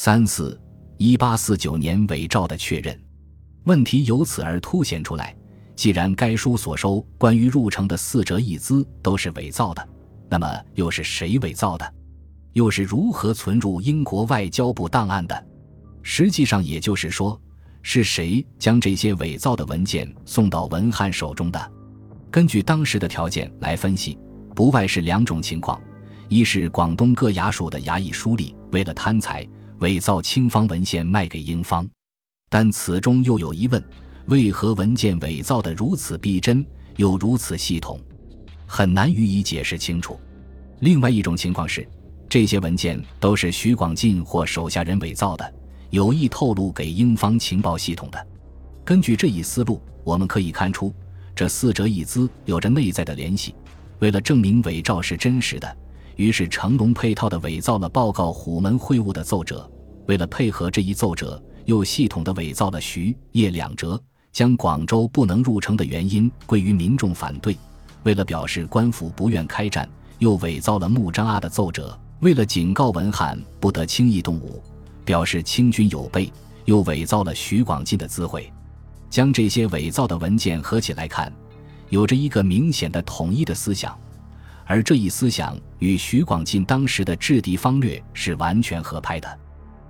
[0.00, 0.56] 三四
[0.96, 2.96] 一八四九年伪造的确认，
[3.64, 5.36] 问题由此而凸显出来。
[5.74, 9.88] 既然该书所收关于入城的四折一资都是伪造的，
[10.30, 11.94] 那么又是谁伪造的？
[12.52, 15.46] 又是如何存入英国外交部档案的？
[16.04, 17.36] 实际上，也就是说，
[17.82, 21.72] 是谁将这些伪造的文件送到文翰手中的？
[22.30, 24.16] 根据当时的条件来分析，
[24.54, 25.80] 不外是两种情况：
[26.28, 29.44] 一是广东各衙署的衙役书吏为了贪财，
[29.80, 31.88] 伪造清方文献卖给英方，
[32.48, 33.82] 但此中又有疑问：
[34.26, 36.64] 为何文件伪造的如此逼真，
[36.96, 38.00] 又如此系统，
[38.66, 40.18] 很难予以解释清楚。
[40.80, 41.86] 另外一种情况是，
[42.28, 45.54] 这些文件都是徐广进或手下人伪造的，
[45.90, 48.26] 有意透露给英方情报系统的。
[48.84, 50.92] 根据这一思路，我们可以看出。
[51.34, 53.54] 这四者一资有着内在的联系。
[54.00, 55.76] 为了证明伪造是真实的，
[56.16, 59.70] 于是成龙配套的伪造了报告虎门会晤的奏折。
[60.08, 67.54] 为了配合这一奏折，又系统的伪造了徐叶两折，将广州不能入城的原因归于民众反对。
[68.04, 69.86] 为了表示官府不愿开战，
[70.18, 71.96] 又伪造了穆张阿的奏折。
[72.20, 74.62] 为了警告文翰不得轻易动武，
[75.04, 76.32] 表示清军有备，
[76.64, 78.50] 又伪造了徐广进的资会。
[79.10, 81.30] 将这些伪造的文件合起来看，
[81.90, 83.94] 有着一个明显的统一的思想，
[84.64, 89.38] 而这一思想与徐广进当时的制敌方略是完全合拍的。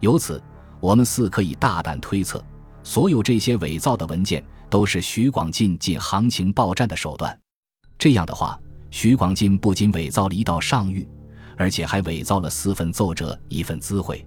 [0.00, 0.42] 由此，
[0.80, 2.42] 我们似可以大胆推测，
[2.82, 7.38] 所有这些伪造的文件都是徐广进借行情报战的手段。
[7.98, 8.58] 这样的话，
[8.90, 11.06] 徐广进不仅伪造了一道上谕，
[11.56, 14.26] 而且还伪造了四份奏折、一份资会，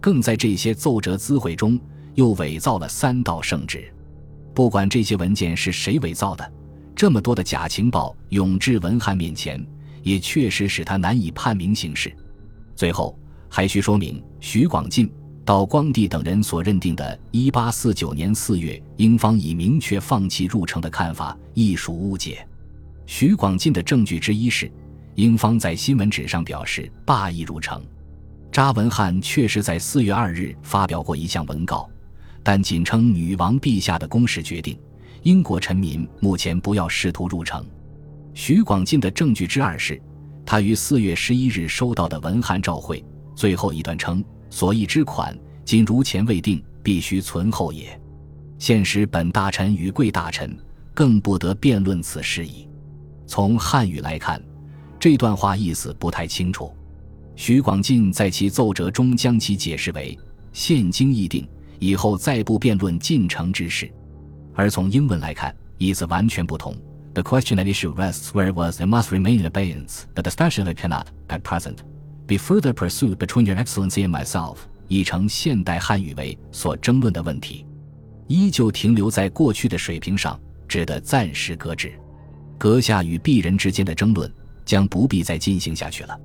[0.00, 1.78] 更在这些奏折、资会中
[2.14, 3.92] 又伪造了三道圣旨。
[4.52, 6.52] 不管这些文件是谁伪造的，
[6.94, 9.64] 这么多的假情报涌至文翰面前，
[10.02, 12.14] 也确实使他难以判明形势。
[12.74, 13.16] 最后
[13.56, 15.08] 还需说明，徐广进、
[15.44, 22.44] 道光帝等人所认定的1849年4月英方已明确放弃入城的看法，亦属误解。
[23.06, 24.68] 徐广进的证据之一是，
[25.14, 27.80] 英方在新闻纸上表示罢意入城。
[28.50, 31.88] 查文翰确实在4月2日发表过一项文稿。
[32.42, 34.76] 但仅称女王陛下的公使决定，
[35.22, 37.64] 英国臣民目前不要试图入城。
[38.34, 40.02] 徐广进的证据之二是，
[40.44, 48.00] 他于四月十一日收到的文函照会，最后一段称：“所议之款，今如前未定，必须存后也。
[48.58, 50.56] 现时本大臣与贵大臣，
[50.94, 52.68] 更不得辩论此事矣。”
[53.26, 54.42] 从汉语来看，
[54.98, 56.72] 这段话意思不太清楚。
[57.36, 60.18] 徐广进在其奏折中将其解释为
[60.52, 61.46] ：“现经议定。”
[61.80, 63.90] 以后再不辩论进城之事，
[64.54, 66.74] 而从英文来看，意思完全不同。
[67.12, 70.04] The question at issue rests where it was and must remain in abeyance.
[70.14, 71.78] The discussion cannot, at present,
[72.26, 74.56] be further pursued between Your Excellency and myself.
[74.88, 77.64] 已成现代汉语为所争论的问题，
[78.28, 81.92] 依旧停留在过去的水平上，只得暂时搁置。
[82.58, 84.30] 阁下与鄙人之间的争论
[84.64, 86.18] 将不必再进行下去了。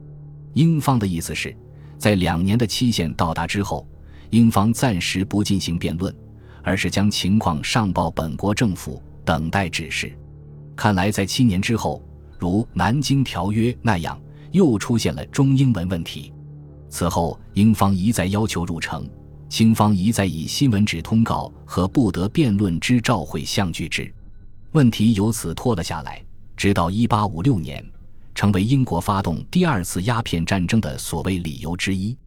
[0.54, 1.56] 英方的意思是，
[1.98, 3.88] 在两年的期限到达之后。
[4.32, 6.16] 英方暂时不进行辩论，
[6.62, 10.16] 而是将情况上报本国政府，等待指示。
[10.76, 12.04] 看来，在七年之后，
[12.38, 14.22] 如《南京条约》那样，
[14.52, 16.34] 又出现了中英文问题。
[16.90, 19.08] 此后，英方一再要求入城，
[19.48, 24.12] 清方一再以新闻纸通告和不得辩论之召会相拒之，
[24.72, 26.24] 问题由此拖了下来，
[26.58, 27.86] 直到一八五六年，
[28.34, 32.18] 成为英国发动第二次鸦片战争的所谓理由之一。